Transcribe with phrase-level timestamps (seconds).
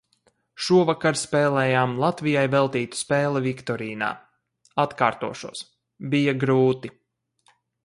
[0.67, 4.09] Šovakar spēlējām Latvijai veltītu spēli Viktorīnā.
[4.87, 5.63] Atkārtošos–
[6.17, 6.95] bija grūti.